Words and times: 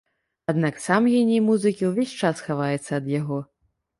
Аднак 0.53 0.79
сам 0.85 1.09
геній 1.15 1.41
музыкі 1.49 1.83
ўвесь 1.91 2.15
час 2.23 2.41
хаваецца 2.47 2.91
ад 3.01 3.05
яго. 3.19 3.39